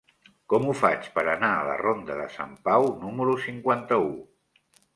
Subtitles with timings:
[0.53, 4.13] Com ho faig per anar a la ronda de Sant Pau número cinquanta-u?